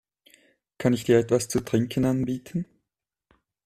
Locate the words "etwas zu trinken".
1.19-2.05